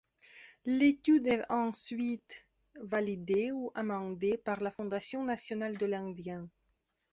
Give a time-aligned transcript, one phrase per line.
[0.65, 2.47] L'étude est ensuite
[2.81, 6.49] validée ou amendée par la Fondation Nationale de l'Indien.